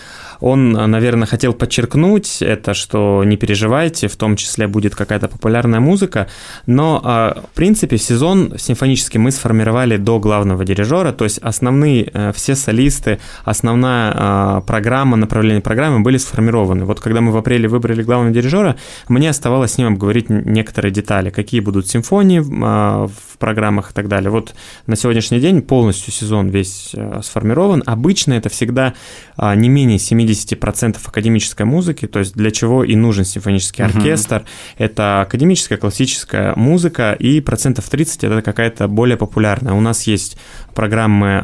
Он, 0.43 0.73
наверное, 0.73 1.27
хотел 1.27 1.53
подчеркнуть 1.53 2.43
это, 2.43 2.75
что 2.75 3.23
не 3.25 3.37
переживайте, 3.37 4.09
в 4.09 4.17
том 4.17 4.35
числе 4.35 4.67
будет 4.67 4.97
какая-то 4.97 5.29
популярная 5.29 5.79
музыка, 5.79 6.29
но, 6.67 7.01
а, 7.05 7.45
в 7.53 7.57
принципе, 7.57 7.97
сезон 7.97 8.55
симфонический 8.59 9.21
мы 9.21 9.31
сформировали 9.31 9.99
до 9.99 10.19
главного 10.19 10.65
дирижера, 10.65 11.13
то 11.13 11.23
есть 11.23 11.39
основные 11.39 12.11
э, 12.13 12.33
все 12.35 12.57
солисты, 12.57 13.21
основная 13.45 14.13
а, 14.15 14.61
программа, 14.63 15.17
направление 15.17 15.63
программы 15.63 16.01
были 16.01 16.17
сформированы. 16.17 16.87
Вот 16.87 16.99
когда 16.99 17.21
мы 17.21 17.31
в 17.31 17.37
апреле 17.37 17.69
выбрали 17.69 18.03
главного 18.03 18.35
дирижера, 18.35 18.75
мне 19.09 19.31
оставалось 19.31 19.75
с 19.75 19.79
ним 19.79 19.89
обговорить 19.89 20.29
некоторые 20.29 20.91
детали, 20.91 21.31
какие 21.31 21.61
будут 21.61 21.87
симфонии 21.87 22.43
а, 22.65 23.07
в 23.07 23.39
программах 23.39 23.93
и 23.93 23.95
так 23.95 24.09
далее. 24.09 24.31
Вот 24.31 24.55
на 24.87 24.97
сегодняшний 24.97 25.39
день 25.39 25.63
полностью 25.63 26.13
сезон 26.13 26.49
весь 26.49 26.91
э, 26.95 27.21
сформирован. 27.23 27.85
Обычно 27.87 28.35
это 28.35 28.49
всегда 28.49 28.95
не 29.37 29.69
менее 29.69 29.99
70 29.99 30.32
50% 30.33 30.99
академической 31.05 31.65
музыки, 31.65 32.07
то 32.07 32.19
есть 32.19 32.35
для 32.35 32.51
чего 32.51 32.85
и 32.85 32.97
нужен 32.97 33.25
симфонический 33.25 33.85
оркестр. 33.85 34.37
Uh-huh. 34.37 34.47
Это 34.79 35.21
академическая 35.23 35.79
классическая 35.79 36.55
музыка, 36.57 37.13
и 37.13 37.41
процентов 37.41 37.89
30 37.89 38.25
это 38.25 38.43
какая-то 38.43 38.89
более 38.89 39.17
популярная. 39.17 39.75
У 39.75 39.81
нас 39.81 40.07
есть 40.07 40.37
программы 40.75 41.43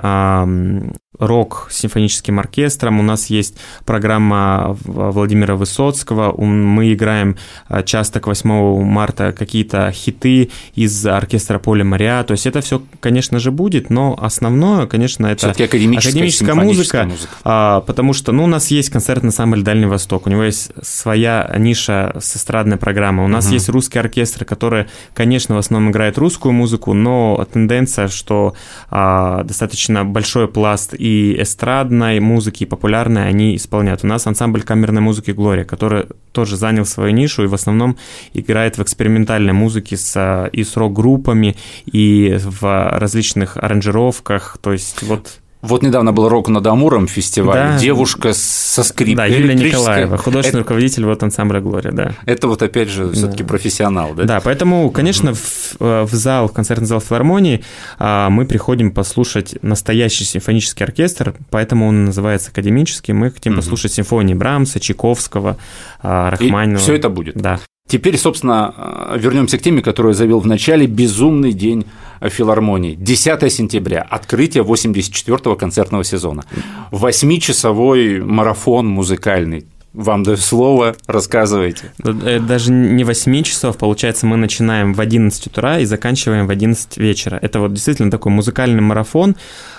рок 1.18 1.68
с 1.70 1.78
симфоническим 1.78 2.38
оркестром, 2.38 3.00
у 3.00 3.02
нас 3.02 3.26
есть 3.26 3.56
программа 3.84 4.76
Владимира 4.84 5.56
Высоцкого, 5.56 6.34
мы 6.40 6.92
играем 6.92 7.36
а, 7.68 7.82
часто 7.82 8.20
к 8.20 8.26
8 8.26 8.82
марта 8.84 9.32
какие-то 9.36 9.90
хиты 9.92 10.50
из 10.74 11.06
оркестра 11.06 11.58
Поля 11.58 11.84
Мариа, 11.84 12.24
то 12.24 12.32
есть 12.32 12.46
это 12.46 12.60
все, 12.60 12.82
конечно 13.00 13.38
же, 13.38 13.50
будет, 13.50 13.90
но 13.90 14.18
основное, 14.20 14.86
конечно, 14.86 15.26
это 15.26 15.50
академическая, 15.50 16.12
академическая 16.12 16.54
музыка, 16.54 17.04
музыка. 17.04 17.30
А, 17.44 17.80
потому 17.80 18.12
что, 18.12 18.32
ну, 18.32 18.44
у 18.44 18.48
нас 18.48 18.68
есть 18.70 18.90
концертный 18.90 19.28
ансамбль 19.28 19.62
Дальний 19.62 19.86
Восток, 19.86 20.26
у 20.26 20.30
него 20.30 20.44
есть 20.44 20.70
своя 20.82 21.52
ниша 21.58 22.16
с 22.20 22.36
эстрадной 22.36 22.76
программой, 22.76 23.24
у 23.24 23.28
нас 23.28 23.46
угу. 23.46 23.54
есть 23.54 23.68
русский 23.68 23.98
оркестр, 23.98 24.44
который, 24.44 24.86
конечно, 25.14 25.56
в 25.56 25.58
основном 25.58 25.90
играет 25.90 26.18
русскую 26.18 26.52
музыку, 26.52 26.94
но 26.94 27.46
тенденция, 27.52 28.08
что 28.08 28.54
а, 28.90 29.42
достаточно 29.44 30.04
большой 30.04 30.48
пласт 30.48 30.94
и 30.94 31.07
и 31.08 31.40
эстрадной 31.40 32.20
музыки, 32.20 32.64
и 32.64 32.66
популярной 32.66 33.28
они 33.28 33.56
исполняют. 33.56 34.04
У 34.04 34.06
нас 34.06 34.26
ансамбль 34.26 34.62
камерной 34.62 35.00
музыки 35.00 35.30
«Глория», 35.30 35.64
который 35.64 36.04
тоже 36.32 36.56
занял 36.56 36.84
свою 36.84 37.12
нишу 37.12 37.44
и 37.44 37.46
в 37.46 37.54
основном 37.54 37.96
играет 38.34 38.76
в 38.76 38.82
экспериментальной 38.82 39.54
музыке 39.54 39.96
с, 39.96 40.50
и 40.52 40.64
с 40.64 40.76
рок-группами, 40.76 41.56
и 41.86 42.36
в 42.38 42.90
различных 42.98 43.56
аранжировках, 43.56 44.58
то 44.60 44.72
есть 44.72 45.02
вот... 45.02 45.40
Вот 45.60 45.82
недавно 45.82 46.12
был 46.12 46.28
«Рок 46.28 46.48
над 46.48 46.64
Амуром» 46.66 47.08
фестиваль, 47.08 47.56
да. 47.56 47.78
девушка 47.78 48.32
со 48.32 48.84
скрипкой. 48.84 49.16
Да, 49.16 49.26
Юлия 49.26 49.54
Николаева, 49.54 50.16
художественный 50.16 50.60
это... 50.60 50.68
руководитель 50.68 51.04
вот 51.04 51.22
ансамбля 51.22 51.60
«Глория», 51.60 51.90
да. 51.90 52.12
Это 52.26 52.46
вот 52.46 52.62
опять 52.62 52.88
же 52.88 53.10
все 53.10 53.26
таки 53.26 53.42
да. 53.42 53.48
профессионал, 53.48 54.14
да? 54.14 54.24
Да, 54.24 54.40
поэтому, 54.40 54.88
конечно, 54.90 55.34
в, 55.34 55.76
в 55.80 56.10
зал, 56.12 56.48
в 56.48 56.52
концертный 56.52 56.86
зал 56.86 57.00
филармонии 57.00 57.64
а, 57.98 58.30
мы 58.30 58.46
приходим 58.46 58.92
послушать 58.92 59.56
настоящий 59.62 60.24
симфонический 60.24 60.84
оркестр, 60.84 61.34
поэтому 61.50 61.88
он 61.88 62.04
называется 62.04 62.50
академический. 62.50 63.12
Мы 63.12 63.30
хотим 63.30 63.54
угу. 63.54 63.60
послушать 63.60 63.92
симфонии 63.92 64.34
Брамса, 64.34 64.78
Чайковского, 64.78 65.56
а, 66.00 66.30
Рахманинова. 66.30 66.78
Все 66.78 66.94
это 66.94 67.08
будет? 67.08 67.36
Да. 67.36 67.58
Теперь, 67.88 68.18
собственно, 68.18 69.16
вернемся 69.16 69.58
к 69.58 69.62
теме, 69.62 69.82
которую 69.82 70.12
я 70.12 70.16
завел 70.16 70.40
в 70.40 70.46
начале. 70.46 70.86
Безумный 70.86 71.52
день 71.52 71.86
филармонии. 72.22 72.94
10 72.94 73.52
сентября. 73.52 74.02
Открытие 74.02 74.62
84-го 74.62 75.56
концертного 75.56 76.04
сезона. 76.04 76.44
Восьмичасовой 76.90 78.20
марафон 78.20 78.86
музыкальный. 78.86 79.66
Вам 79.94 80.22
даю 80.22 80.36
слово, 80.36 80.94
рассказывайте. 81.06 81.92
Э, 82.04 82.38
даже 82.40 82.70
не 82.70 83.04
8 83.04 83.42
часов, 83.42 83.78
получается, 83.78 84.26
мы 84.26 84.36
начинаем 84.36 84.92
в 84.92 85.00
11 85.00 85.46
утра 85.46 85.78
и 85.78 85.86
заканчиваем 85.86 86.46
в 86.46 86.50
11 86.50 86.98
вечера. 86.98 87.38
Это 87.40 87.58
вот 87.58 87.72
действительно 87.72 88.10
такой 88.10 88.30
музыкальный 88.30 88.82
марафон, 88.82 89.34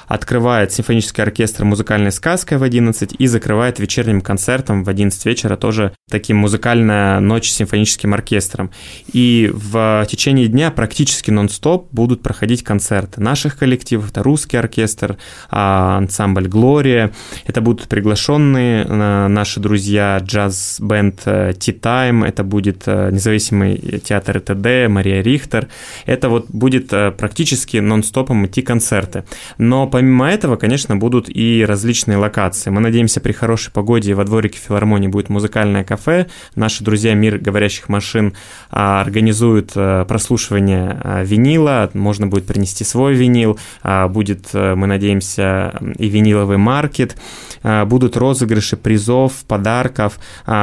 открывает 0.10 0.74
симфонический 0.74 1.24
оркестр 1.24 1.64
музыкальной 1.64 2.12
сказкой 2.12 2.58
в 2.58 2.64
11 2.64 3.16
и 3.18 3.28
закрывает 3.28 3.80
вечерним 3.80 4.22
концертом 4.22 4.84
в 4.84 4.90
11 4.90 5.26
вечера 5.26 5.56
тоже 5.56 5.94
таким 6.10 6.38
музыкальная 6.38 7.20
ночь 7.20 7.50
с 7.50 7.56
симфоническим 7.56 8.14
оркестром. 8.14 8.72
И 9.14 9.52
в 9.54 10.06
течение 10.10 10.48
дня 10.48 10.72
практически 10.72 11.30
нон-стоп 11.30 11.88
будут 11.92 12.24
проходить 12.24 12.64
концерты 12.64 13.22
наших 13.22 13.58
коллективов. 13.58 14.10
Это 14.10 14.24
русский 14.24 14.58
оркестр, 14.58 15.18
а, 15.52 15.98
ансамбль 15.98 16.48
«Глория». 16.48 17.12
Это 17.46 17.62
будут 17.62 17.88
приглашенные 17.88 18.86
э, 18.86 19.28
наши 19.28 19.60
друзья 19.60 20.20
джаз-бенд 20.24 21.22
э, 21.26 21.52
Tea 21.52 21.80
Time. 21.80 22.26
Это 22.26 22.44
будет 22.44 22.84
э, 22.88 23.12
независимый 23.12 23.78
театр 24.04 24.40
ТД, 24.40 24.90
Мария 24.90 25.22
Рихтер. 25.22 25.68
Это 26.08 26.30
вот 26.30 26.48
будет 26.50 26.90
практически 26.90 27.78
нон-стопом 27.78 28.48
идти 28.48 28.64
концерты. 28.64 29.24
Но 29.60 29.86
по 29.88 29.99
Помимо 30.00 30.32
этого, 30.32 30.56
конечно, 30.56 30.96
будут 30.96 31.26
и 31.28 31.66
различные 31.68 32.18
локации. 32.18 32.70
Мы 32.70 32.80
надеемся, 32.80 33.20
при 33.20 33.34
хорошей 33.34 33.74
погоде 33.74 34.14
во 34.14 34.24
дворике 34.24 34.58
филармонии 34.58 35.10
будет 35.10 35.28
музыкальное 35.28 35.84
кафе. 35.84 36.28
Наши 36.56 36.86
друзья 36.86 37.14
«Мир 37.16 37.38
говорящих 37.38 37.90
машин» 37.90 38.34
а, 38.72 39.02
организуют 39.02 39.74
а, 39.76 40.06
прослушивание 40.06 41.02
а, 41.04 41.24
винила. 41.26 41.90
Можно 41.94 42.28
будет 42.28 42.46
принести 42.46 42.86
свой 42.86 43.14
винил. 43.14 43.60
Будет, 43.84 44.54
мы 44.54 44.88
надеемся, 44.88 45.78
и 45.98 46.08
виниловый 46.08 46.58
маркет. 46.58 47.18
Будут 47.62 48.16
розыгрыши 48.16 48.78
призов, 48.78 49.34
подарков. 49.50 50.18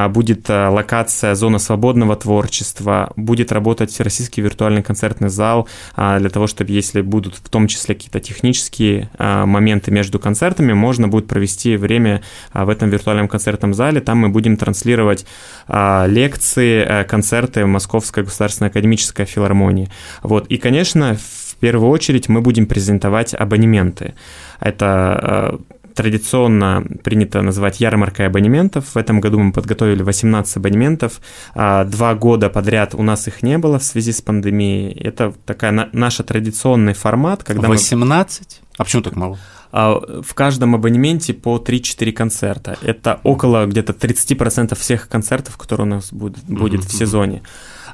Будет 0.09 0.49
локация 0.49 1.35
«Зона 1.35 1.59
свободного 1.59 2.17
творчества». 2.17 3.13
Будет 3.17 3.53
работать 3.53 3.91
Всероссийский 3.91 4.43
виртуальный 4.43 4.83
концертный 4.83 5.29
зал 5.29 5.69
для 5.95 6.31
того, 6.31 6.47
чтобы, 6.47 6.73
если 6.73 7.03
будут 7.03 7.35
в 7.35 7.51
том 7.51 7.67
числе 7.67 7.95
какие-то 7.95 8.21
технические 8.21 9.11
моменты 9.47 9.91
между 9.91 10.19
концертами, 10.19 10.73
можно 10.73 11.09
будет 11.09 11.27
провести 11.27 11.77
время 11.77 12.23
а, 12.53 12.65
в 12.65 12.69
этом 12.69 12.91
виртуальном 12.91 13.29
концертном 13.29 13.75
зале. 13.75 14.01
Там 14.01 14.19
мы 14.19 14.29
будем 14.29 14.57
транслировать 14.57 15.27
а, 15.69 16.07
лекции, 16.07 16.85
э, 16.87 17.05
концерты 17.05 17.67
Московской 17.67 18.25
государственной 18.25 18.71
академической 18.71 19.27
филармонии. 19.27 19.89
Вот. 20.23 20.47
И, 20.49 20.59
конечно, 20.59 21.17
в 21.17 21.57
первую 21.57 21.91
очередь 21.91 22.29
мы 22.29 22.41
будем 22.41 22.67
презентовать 22.67 23.35
абонементы. 23.35 24.15
Это 24.61 25.59
традиционно 25.95 26.85
принято 27.03 27.41
называть 27.41 27.81
ярмаркой 27.81 28.27
абонементов. 28.27 28.95
В 28.95 28.97
этом 28.99 29.21
году 29.21 29.39
мы 29.39 29.53
подготовили 29.53 30.03
18 30.03 30.59
абонементов. 30.59 31.21
Два 31.55 32.15
года 32.15 32.51
подряд 32.51 32.95
у 32.95 33.03
нас 33.03 33.27
их 33.29 33.43
не 33.43 33.57
было 33.57 33.79
в 33.79 33.83
связи 33.83 34.13
с 34.13 34.21
пандемией. 34.21 34.93
Это 34.93 35.33
такая 35.47 35.89
наша 35.93 36.23
традиционный 36.23 36.93
формат, 36.93 37.43
когда 37.43 37.69
18? 37.69 38.61
Мы... 38.61 38.66
А 38.77 38.85
почему 38.85 39.03
так 39.03 39.17
мало? 39.17 39.39
А, 39.73 40.23
в 40.23 40.35
каждом 40.35 40.75
абонементе 40.75 41.35
по 41.35 41.57
3-4 41.59 42.13
концерта. 42.13 42.77
Это 42.83 43.21
около 43.25 43.67
где-то 43.67 43.93
30% 43.93 44.75
всех 44.75 45.09
концертов, 45.09 45.57
которые 45.57 45.87
у 45.87 45.91
нас 45.91 46.13
будет, 46.13 46.45
будет 46.45 46.81
mm-hmm. 46.83 46.89
в 46.89 46.93
сезоне. 46.93 47.43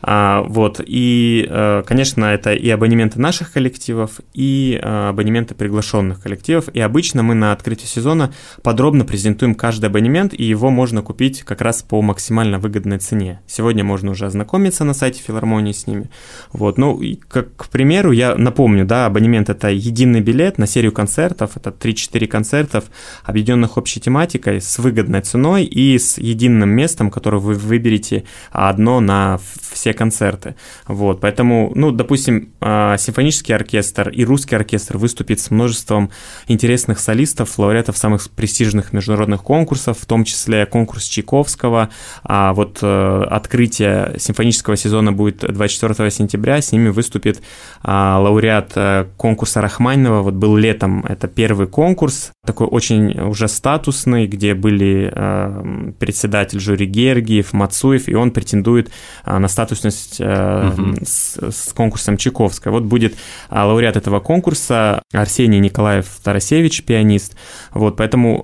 А, 0.02 0.42
вот, 0.42 0.80
и, 0.85 1.47
э, 1.49 1.85
конечно, 1.87 2.25
это 2.25 2.52
и 2.52 2.68
абонементы 2.68 3.21
наших 3.21 3.52
коллективов, 3.52 4.21
и 4.35 4.78
э, 4.82 5.09
абонементы 5.11 5.54
приглашенных 5.54 6.21
коллективов, 6.21 6.68
и 6.75 6.80
обычно 6.80 7.23
мы 7.23 7.35
на 7.35 7.52
открытии 7.52 7.87
сезона 7.87 8.32
подробно 8.62 9.04
презентуем 9.04 9.54
каждый 9.54 9.87
абонемент, 9.87 10.35
и 10.35 10.42
его 10.42 10.71
можно 10.71 11.02
купить 11.02 11.42
как 11.42 11.61
раз 11.61 11.82
по 11.82 12.02
максимально 12.02 12.59
выгодной 12.59 12.99
цене. 12.99 13.40
Сегодня 13.47 13.85
можно 13.85 14.11
уже 14.11 14.26
ознакомиться 14.26 14.82
на 14.82 14.92
сайте 14.92 15.23
филармонии 15.23 15.73
с 15.73 15.87
ними. 15.87 16.11
Вот, 16.52 16.78
ну, 16.78 17.00
как 17.28 17.54
к 17.56 17.68
примеру, 17.68 18.11
я 18.11 18.35
напомню, 18.35 18.85
да, 18.85 19.06
абонемент– 19.06 19.49
это 19.50 19.68
единый 19.68 20.21
билет 20.21 20.59
на 20.59 20.66
серию 20.66 20.90
концертов, 20.90 21.56
это 21.56 21.71
3-4 21.71 22.26
концертов, 22.26 22.85
объединенных 23.25 23.76
общей 23.76 24.00
тематикой, 24.00 24.61
с 24.61 24.78
выгодной 24.80 25.21
ценой 25.21 25.64
и 25.64 25.97
с 25.97 26.18
единым 26.18 26.71
местом, 26.71 27.11
которое 27.11 27.38
вы 27.38 27.54
выберете 27.54 28.25
одно 28.50 28.99
на 28.99 29.38
все 29.73 29.91
все 29.92 29.94
концерты. 29.94 30.54
Вот, 30.87 31.20
поэтому, 31.20 31.72
ну, 31.75 31.92
допустим, 31.92 32.52
а, 32.61 32.96
симфонический 32.96 33.54
оркестр 33.54 34.08
и 34.08 34.25
русский 34.25 34.56
оркестр 34.56 34.96
выступит 34.96 35.40
с 35.40 35.50
множеством 35.50 36.11
интересных 36.49 36.99
солистов, 36.99 37.58
лауреатов 37.58 37.96
самых 37.96 38.30
престижных 38.30 38.92
международных 38.92 39.42
конкурсов, 39.42 39.99
в 40.00 40.06
том 40.06 40.25
числе 40.25 40.66
конкурс 40.66 41.04
Чайковского. 41.04 41.90
А 42.22 42.52
вот 42.52 42.78
э, 42.82 43.22
открытие 43.30 44.14
симфонического 44.18 44.76
сезона 44.76 45.12
будет 45.12 45.40
24 45.40 46.11
сентября, 46.11 46.61
с 46.61 46.72
ними 46.72 46.88
выступит 46.88 47.42
а, 47.82 48.18
лауреат 48.20 48.72
э, 48.76 49.06
конкурса 49.16 49.61
Рахманинова, 49.61 50.22
вот 50.22 50.34
был 50.34 50.56
летом, 50.56 51.04
это 51.08 51.28
первый 51.28 51.66
конкурс, 51.66 52.32
такой 52.46 52.66
очень 52.66 53.18
уже 53.20 53.49
статусный, 53.49 54.26
где 54.26 54.54
были 54.54 55.11
э, 55.12 55.92
председатель 55.99 56.61
жюри 56.61 56.87
Гергиев, 56.87 57.52
Мацуев, 57.52 58.08
и 58.08 58.14
он 58.14 58.30
претендует 58.30 58.90
на 59.25 59.49
статусность 59.91 60.21
угу. 60.21 60.95
с, 61.05 61.39
с 61.51 61.73
конкурсом 61.73 62.17
Чайковского. 62.17 62.73
Вот 62.73 62.85
будет 62.85 63.15
лауреат 63.51 63.97
этого 63.97 64.21
конкурса 64.21 65.03
Арсений 65.12 65.59
Николаев 65.59 66.07
Тарасевич, 66.23 66.85
пианист. 66.85 67.37
Вот, 67.73 67.97
поэтому 67.97 68.43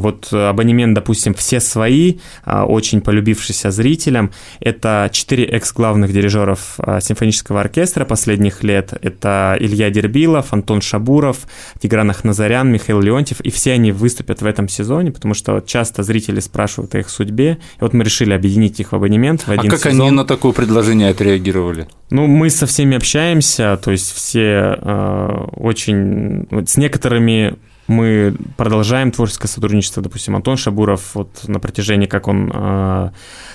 вот 0.00 0.32
абонемент, 0.32 0.94
допустим, 0.94 1.34
все 1.34 1.60
свои, 1.60 2.18
очень 2.46 3.00
полюбившийся 3.00 3.70
зрителям, 3.70 4.32
это 4.60 5.08
четыре 5.12 5.44
экс-главных 5.44 6.12
дирижеров 6.12 6.78
симфонического 7.00 7.60
оркестра 7.60 8.04
последних 8.04 8.62
лет. 8.62 8.92
Это 9.02 9.56
Илья 9.60 9.90
Дербилов, 9.90 10.52
Антон 10.52 10.80
Шабуров, 10.80 11.46
Тигран 11.80 12.10
Ахназарян, 12.10 12.70
Михаил 12.70 13.00
Леонтьев, 13.00 13.40
и 13.40 13.50
все 13.50 13.72
они 13.72 13.92
выступят 13.92 14.42
в 14.42 14.46
этом 14.46 14.68
сезоне, 14.68 15.12
потому 15.12 15.34
что 15.34 15.60
часто 15.60 16.02
зрители 16.02 16.40
спрашивают 16.40 16.94
о 16.94 16.98
их 16.98 17.08
судьбе, 17.08 17.58
и 17.78 17.80
вот 17.80 17.92
мы 17.92 18.04
решили 18.04 18.32
объединить 18.32 18.80
их 18.80 18.92
в 18.92 18.96
абонемент 18.96 19.42
в 19.42 19.48
а 19.48 19.52
один 19.52 19.70
А 19.70 19.70
как 19.70 19.80
сезон. 19.80 20.00
они 20.00 20.10
на 20.10 20.24
такое 20.24 20.52
предложение 20.66 21.10
отреагировали? 21.10 21.86
Ну, 22.10 22.26
мы 22.26 22.50
со 22.50 22.66
всеми 22.66 22.96
общаемся, 22.96 23.78
то 23.82 23.90
есть 23.90 24.12
все 24.12 24.78
э, 24.80 25.46
очень... 25.56 26.46
Вот 26.50 26.68
с 26.68 26.76
некоторыми 26.76 27.56
мы 27.86 28.34
продолжаем 28.56 29.10
творческое 29.10 29.48
сотрудничество. 29.48 30.02
Допустим, 30.02 30.36
Антон 30.36 30.56
Шабуров 30.56 31.14
вот 31.14 31.46
на 31.46 31.60
протяжении, 31.60 32.06
как 32.06 32.28
он 32.28 32.50
э, 32.54 33.10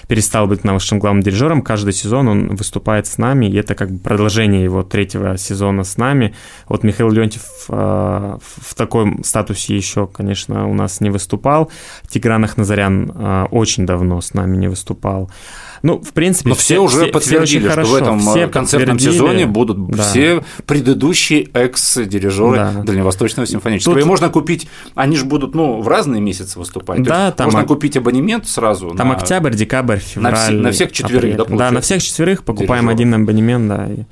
перестал 0.07 0.47
быть 0.47 0.63
нашим 0.63 0.99
главным 0.99 1.23
дирижером, 1.23 1.61
каждый 1.61 1.93
сезон 1.93 2.27
он 2.27 2.55
выступает 2.55 3.07
с 3.07 3.17
нами, 3.17 3.47
и 3.47 3.55
это 3.55 3.73
как 3.75 3.91
бы 3.91 3.99
продолжение 3.99 4.63
его 4.63 4.83
третьего 4.83 5.37
сезона 5.37 5.83
с 5.83 5.97
нами. 5.97 6.35
Вот 6.67 6.83
Михаил 6.83 7.09
Леонтьев 7.09 7.43
э, 7.69 8.37
в 8.39 8.75
таком 8.75 9.23
статусе 9.23 9.75
еще, 9.75 10.05
конечно, 10.05 10.67
у 10.67 10.73
нас 10.73 11.01
не 11.01 11.09
выступал. 11.09 11.71
Тигран 12.07 12.43
Ахназарян 12.43 13.11
э, 13.13 13.45
очень 13.49 13.85
давно 13.85 14.21
с 14.21 14.33
нами 14.33 14.57
не 14.57 14.67
выступал. 14.67 15.31
Ну, 15.81 15.99
в 15.99 16.13
принципе, 16.13 16.49
Но 16.49 16.55
все, 16.55 16.63
все 16.63 16.79
уже 16.79 17.07
подтвердили, 17.07 17.69
все 17.69 17.83
что 17.83 17.91
в 17.91 17.95
этом 17.95 18.19
все 18.19 18.47
концертном 18.47 18.99
сезоне 18.99 19.45
будут 19.45 19.89
да. 19.89 20.03
все 20.03 20.43
предыдущие 20.65 21.43
экс-дирижеры 21.53 22.55
да. 22.57 22.71
Дальневосточного 22.83 23.47
симфонического. 23.47 23.95
Тут... 23.95 24.03
И 24.03 24.07
можно 24.07 24.29
купить, 24.29 24.67
они 24.95 25.15
же 25.15 25.25
будут, 25.25 25.55
ну, 25.55 25.81
в 25.81 25.87
разные 25.87 26.21
месяцы 26.21 26.59
выступать. 26.59 27.03
Да, 27.03 27.31
там 27.31 27.47
можно 27.47 27.65
купить 27.65 27.97
абонемент 27.97 28.47
сразу. 28.47 28.91
Там 28.91 29.09
на... 29.09 29.15
октябрь, 29.15 29.53
декабрь, 29.53 29.99
февраль. 29.99 30.31
На, 30.31 30.37
все, 30.37 30.51
на 30.51 30.71
всех 30.71 30.91
четверых, 30.91 31.33
апрель. 31.35 31.47
да, 31.47 31.57
Да, 31.57 31.71
на 31.71 31.81
всех 31.81 32.01
четверых 32.03 32.43
покупаем 32.43 32.87
дирижеров. 32.87 32.99
один 32.99 33.13
абонемент, 33.13 33.67
да. 33.67 33.87
И... 33.91 34.03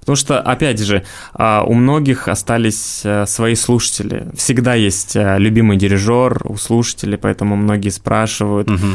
Потому 0.00 0.16
что, 0.16 0.40
опять 0.40 0.80
же, 0.80 1.04
а, 1.34 1.62
у 1.62 1.74
многих 1.74 2.28
остались 2.28 3.02
э, 3.04 3.26
свои 3.26 3.54
слушатели. 3.54 4.28
Всегда 4.34 4.74
есть 4.74 5.14
э, 5.14 5.36
любимый 5.38 5.76
дирижер 5.76 6.40
у 6.44 6.56
слушателей, 6.56 7.18
поэтому 7.18 7.54
многие 7.54 7.90
спрашивают 7.90 8.70
угу. 8.70 8.86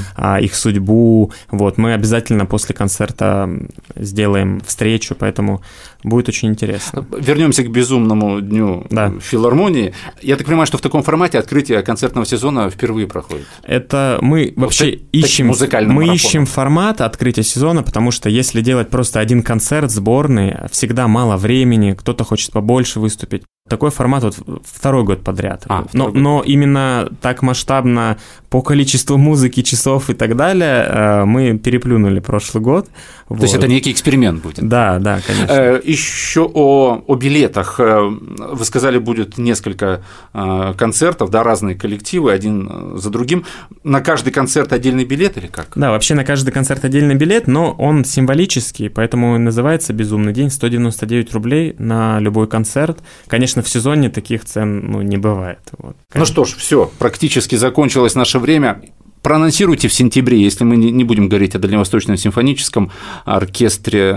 их 0.42 0.56
судьбу. 0.56 1.32
Вот, 1.52 1.78
мы 1.78 1.94
обязательно 1.94 2.46
после 2.46 2.76
концерта 2.76 3.50
сделаем 3.96 4.62
встречу, 4.62 5.16
поэтому 5.16 5.62
будет 6.06 6.30
очень 6.30 6.50
интересно. 6.50 7.06
Вернемся 7.18 7.64
к 7.64 7.70
безумному 7.70 8.42
дню 8.42 8.86
да. 8.90 9.14
филармонии. 9.20 9.94
Я 10.22 10.38
так 10.38 10.46
понимаю, 10.46 10.68
что 10.68 10.78
в 10.78 10.82
таком 10.82 11.04
формате 11.04 11.40
открытие 11.40 11.82
концертного 11.82 12.26
сезона 12.26 12.70
впервые 12.70 13.08
проходит. 13.08 13.46
Это 13.64 14.20
мы 14.22 14.54
вообще 14.56 14.92
вот 14.92 15.00
ищем, 15.12 15.48
мы 15.48 15.54
марафоном. 15.56 16.14
ищем 16.14 16.46
формат 16.46 17.02
открытия 17.02 17.44
сезона, 17.44 17.84
потому 17.84 18.12
что 18.12 18.30
если 18.30 18.62
делать 18.62 18.90
просто 18.90 19.20
один 19.20 19.44
концерт 19.44 19.92
сборный, 19.92 20.56
всегда 20.72 21.08
мало 21.08 21.38
времени, 21.38 21.94
кто-то 21.94 22.24
хочет 22.24 22.52
побольше 22.52 23.00
выступить. 23.00 23.44
Такой 23.68 23.90
формат 23.90 24.24
вот 24.24 24.38
второй 24.64 25.04
год 25.04 25.24
подряд. 25.24 25.64
А, 25.70 25.86
но, 25.92 26.06
год. 26.06 26.14
но 26.14 26.44
именно 26.46 27.10
так 27.20 27.42
масштабно 27.42 28.20
по 28.52 28.62
количеству 28.62 29.18
музыки, 29.18 29.64
часов 29.64 30.12
и 30.12 30.14
так 30.14 30.38
далее 30.38 30.86
э, 30.88 31.26
мы 31.26 31.58
переплюнули 31.58 32.20
прошлый 32.20 32.64
год. 32.64 32.86
То 32.86 32.92
вот. 33.34 33.42
есть 33.42 33.56
это 33.56 33.68
некий 33.68 33.92
эксперимент 33.92 34.44
будет? 34.44 34.66
Да, 34.68 35.00
да, 35.00 35.20
конечно. 35.26 35.52
Э, 35.52 35.82
еще 35.84 36.50
о, 36.54 37.04
о 37.08 37.16
билетах. 37.16 37.80
Э, 37.80 38.02
вы 38.02 38.64
сказали, 38.66 39.00
будет 39.00 39.40
несколько 39.40 40.04
концертов, 40.32 41.32
да, 41.32 41.42
разные 41.42 41.76
коллективы, 41.76 42.32
один 42.32 42.98
за 42.98 43.10
другим. 43.10 43.46
На 43.84 44.02
каждый 44.02 44.32
концерт 44.32 44.74
отдельный 44.74 45.06
билет 45.06 45.38
или 45.38 45.48
как? 45.48 45.70
Да, 45.75 45.90
вообще 45.90 46.14
на 46.14 46.24
каждый 46.24 46.51
концерт 46.51 46.86
отдельный 46.86 47.16
билет, 47.16 47.48
но 47.48 47.72
он 47.72 48.06
символический, 48.06 48.90
поэтому 48.90 49.40
называется 49.40 49.92
«Безумный 49.92 50.34
день». 50.34 50.51
199 50.51 51.34
рублей 51.34 51.75
на 51.80 52.20
любой 52.20 52.48
концерт. 52.48 53.00
Конечно, 53.28 53.54
Конечно, 53.55 53.70
в 53.70 53.70
сезоне 53.70 54.09
таких 54.09 54.44
цен 54.44 54.91
ну, 54.91 55.01
не 55.01 55.18
бывает. 55.18 55.59
Вот, 55.77 55.96
ну 56.13 56.25
что 56.25 56.44
ж, 56.44 56.55
все, 56.57 56.91
практически 57.00 57.55
закончилось 57.55 58.13
наше 58.13 58.37
время 58.39 58.81
проанонсируйте 59.25 59.88
в 59.88 59.94
сентябре, 59.94 60.40
если 60.40 60.64
мы 60.64 60.77
не 60.77 61.03
будем 61.03 61.29
говорить 61.29 61.55
о 61.55 61.59
Дальневосточном 61.59 62.16
симфоническом 62.16 62.92
оркестре, 63.25 64.16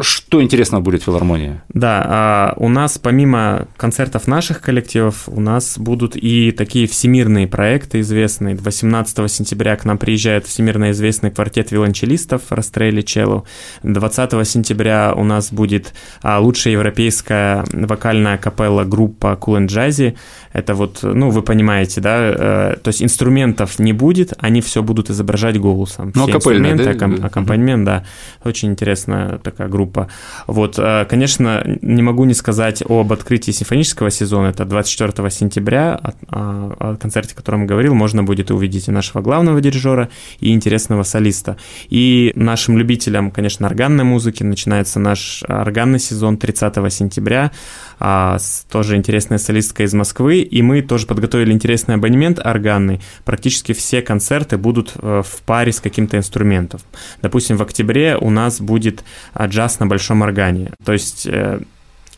что 0.00 0.40
интересного 0.40 0.80
будет 0.80 1.02
в 1.02 1.06
филармонии? 1.06 1.60
Да, 1.70 2.06
а 2.06 2.54
у 2.56 2.68
нас 2.68 2.98
помимо 2.98 3.66
концертов 3.76 4.28
наших 4.28 4.60
коллективов, 4.60 5.24
у 5.26 5.40
нас 5.40 5.76
будут 5.76 6.14
и 6.14 6.52
такие 6.52 6.86
всемирные 6.86 7.48
проекты 7.48 7.98
известные. 7.98 8.54
18 8.54 9.28
сентября 9.28 9.74
к 9.74 9.84
нам 9.84 9.98
приезжает 9.98 10.46
всемирно 10.46 10.92
известный 10.92 11.32
квартет 11.32 11.72
виолончелистов 11.72 12.42
Растрелли 12.50 13.02
Челло. 13.02 13.42
20 13.82 14.48
сентября 14.48 15.14
у 15.16 15.24
нас 15.24 15.52
будет 15.52 15.94
а, 16.22 16.38
лучшая 16.38 16.74
европейская 16.74 17.64
вокальная 17.72 18.38
капелла 18.38 18.84
группа 18.84 19.36
Cool 19.40 19.66
and. 19.66 20.16
Это 20.52 20.74
вот, 20.74 21.00
ну, 21.02 21.30
вы 21.30 21.42
понимаете, 21.42 22.00
да, 22.00 22.18
э, 22.18 22.76
то 22.80 22.88
есть 22.88 23.02
инструментов 23.02 23.80
не 23.80 23.95
будет, 23.96 24.32
они 24.38 24.60
все 24.60 24.82
будут 24.82 25.10
изображать 25.10 25.58
голосом. 25.58 26.12
Ну, 26.14 26.28
инструменты, 26.28 26.84
да? 26.84 26.90
акком, 26.90 27.24
аккомпанемент, 27.24 27.84
да. 27.84 28.04
Очень 28.44 28.70
интересная 28.70 29.38
такая 29.38 29.68
группа. 29.68 30.08
Вот, 30.46 30.78
э, 30.78 31.06
конечно, 31.08 31.62
не 31.82 32.02
могу 32.02 32.24
не 32.24 32.34
сказать 32.34 32.82
об 32.88 33.12
открытии 33.12 33.50
симфонического 33.50 34.10
сезона. 34.10 34.48
Это 34.48 34.64
24 34.64 35.30
сентября, 35.30 36.00
о, 36.28 36.76
о 36.78 36.96
концерте, 36.96 37.34
о 37.34 37.36
котором 37.36 37.62
я 37.62 37.66
говорил, 37.66 37.94
можно 37.94 38.22
будет 38.22 38.50
увидеть 38.50 38.88
и 38.88 38.90
нашего 38.90 39.22
главного 39.22 39.60
дирижера, 39.60 40.08
и 40.40 40.52
интересного 40.52 41.02
солиста. 41.02 41.56
И 41.88 42.32
нашим 42.36 42.78
любителям, 42.78 43.30
конечно, 43.30 43.66
органной 43.66 44.04
музыки 44.04 44.42
начинается 44.42 45.00
наш 45.00 45.42
органный 45.48 45.98
сезон 45.98 46.36
30 46.36 46.92
сентября. 46.92 47.50
А, 47.98 48.38
тоже 48.70 48.96
интересная 48.96 49.38
солистка 49.38 49.82
из 49.82 49.94
Москвы, 49.94 50.40
и 50.40 50.62
мы 50.62 50.82
тоже 50.82 51.06
подготовили 51.06 51.52
интересный 51.52 51.94
абонемент 51.94 52.38
органный. 52.44 53.00
Практически 53.24 53.72
все 53.72 54.02
концерты 54.02 54.58
будут 54.58 54.92
э, 54.96 55.22
в 55.24 55.42
паре 55.42 55.72
с 55.72 55.80
каким-то 55.80 56.16
инструментом. 56.16 56.80
Допустим, 57.22 57.56
в 57.56 57.62
октябре 57.62 58.16
у 58.16 58.30
нас 58.30 58.60
будет 58.60 59.04
а, 59.32 59.46
джаз 59.46 59.80
на 59.80 59.86
большом 59.86 60.22
органе. 60.22 60.72
То 60.84 60.92
есть 60.92 61.26
э, 61.26 61.60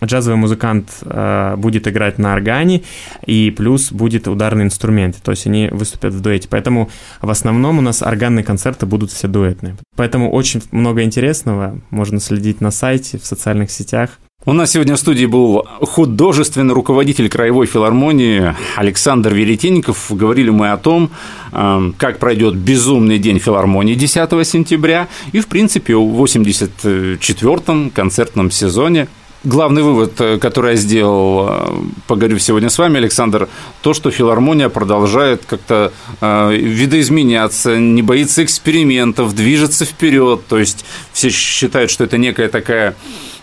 джазовый 0.04 0.38
музыкант 0.38 0.90
э, 1.02 1.54
будет 1.56 1.88
играть 1.88 2.18
на 2.18 2.32
органе, 2.32 2.82
и 3.26 3.50
плюс 3.50 3.92
будет 3.92 4.28
ударный 4.28 4.64
инструмент, 4.64 5.16
то 5.22 5.32
есть 5.32 5.46
они 5.46 5.68
выступят 5.70 6.14
в 6.14 6.20
дуэте. 6.20 6.48
Поэтому 6.50 6.90
в 7.20 7.30
основном 7.30 7.78
у 7.78 7.82
нас 7.82 8.02
органные 8.02 8.44
концерты 8.44 8.86
будут 8.86 9.10
все 9.10 9.28
дуэтные. 9.28 9.76
Поэтому 9.96 10.30
очень 10.30 10.62
много 10.70 11.02
интересного, 11.02 11.80
можно 11.90 12.20
следить 12.20 12.60
на 12.60 12.70
сайте, 12.70 13.18
в 13.18 13.26
социальных 13.26 13.70
сетях. 13.70 14.18
У 14.48 14.54
нас 14.54 14.70
сегодня 14.70 14.96
в 14.96 14.98
студии 14.98 15.26
был 15.26 15.68
художественный 15.82 16.72
руководитель 16.72 17.28
Краевой 17.28 17.66
филармонии 17.66 18.54
Александр 18.76 19.34
Веретенников. 19.34 20.06
Говорили 20.08 20.48
мы 20.48 20.70
о 20.70 20.78
том, 20.78 21.10
эм, 21.52 21.94
как 21.98 22.18
пройдет 22.18 22.54
безумный 22.54 23.18
день 23.18 23.40
филармонии 23.40 23.94
10 23.94 24.44
сентября 24.46 25.08
и, 25.32 25.40
в 25.40 25.48
принципе, 25.48 25.96
о 25.96 26.00
84-м 26.00 27.90
концертном 27.90 28.50
сезоне 28.50 29.08
главный 29.44 29.82
вывод, 29.82 30.20
э, 30.20 30.38
который 30.38 30.72
я 30.72 30.76
сделал, 30.76 31.48
э, 31.48 31.74
поговорю 32.06 32.38
сегодня 32.38 32.70
с 32.70 32.78
вами, 32.78 32.98
Александр, 32.98 33.48
то, 33.82 33.94
что 33.94 34.10
филармония 34.10 34.68
продолжает 34.68 35.44
как-то 35.46 35.92
э, 36.20 36.54
видоизменяться, 36.54 37.78
не 37.78 38.02
боится 38.02 38.44
экспериментов, 38.44 39.34
движется 39.34 39.84
вперед. 39.84 40.46
То 40.48 40.58
есть 40.58 40.84
все 41.12 41.30
считают, 41.30 41.90
что 41.90 42.04
это 42.04 42.18
некая 42.18 42.48
такая 42.48 42.94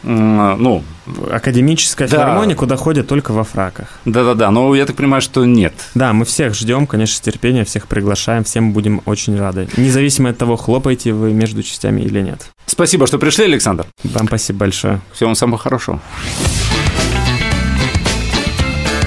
ну, 0.03 0.83
Академическая 1.31 2.07
да. 2.07 2.17
филармония, 2.17 2.55
куда 2.55 2.75
ходят 2.75 3.07
только 3.07 3.31
во 3.31 3.43
фраках. 3.43 3.87
Да-да-да, 4.05 4.51
но 4.51 4.75
я 4.75 4.85
так 4.85 4.95
понимаю, 4.95 5.21
что 5.21 5.45
нет. 5.45 5.73
Да, 5.95 6.13
мы 6.13 6.25
всех 6.25 6.53
ждем, 6.53 6.85
конечно, 6.85 7.15
с 7.15 7.21
терпением, 7.21 7.65
всех 7.65 7.87
приглашаем, 7.87 8.43
всем 8.43 8.71
будем 8.71 9.01
очень 9.05 9.37
рады. 9.37 9.67
Независимо 9.77 10.29
от 10.29 10.37
того, 10.37 10.57
хлопаете 10.57 11.13
вы 11.13 11.33
между 11.33 11.63
частями 11.63 12.01
или 12.01 12.21
нет. 12.21 12.51
Спасибо, 12.65 13.07
что 13.07 13.17
пришли, 13.19 13.45
Александр. 13.45 13.85
Вам 14.03 14.27
спасибо 14.27 14.59
большое. 14.59 15.01
Всего 15.13 15.29
вам 15.29 15.35
самого 15.35 15.57
хорошего. 15.57 16.01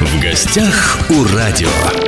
В 0.01 0.23
гостях 0.23 0.99
у 1.11 1.25
радио. 1.35 2.08